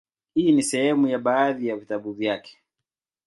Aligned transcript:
Hii 0.33 0.51
ni 0.51 0.63
sehemu 0.63 1.07
ya 1.07 1.19
baadhi 1.19 1.67
ya 1.67 1.75
vitabu 1.77 2.13
vyake; 2.13 2.57